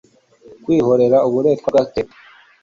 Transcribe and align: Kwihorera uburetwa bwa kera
Kwihorera 0.63 1.17
uburetwa 1.27 1.67
bwa 1.73 1.83
kera 1.91 2.11